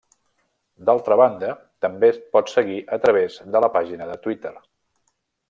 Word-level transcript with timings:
D'altra 0.87 1.17
banda, 1.19 1.51
també 1.87 2.09
es 2.13 2.17
pot 2.37 2.49
seguir 2.55 2.79
a 2.97 2.99
través 3.05 3.37
de 3.57 3.63
la 3.67 3.71
pàgina 3.77 4.09
de 4.15 4.19
Twitter. 4.27 4.57